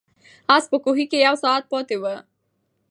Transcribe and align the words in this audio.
آس 0.55 0.65
په 0.71 0.77
کوهي 0.83 1.05
کې 1.11 1.17
یو 1.27 1.35
ساعت 1.43 1.63
پاتې 1.71 1.95
و. 2.01 2.03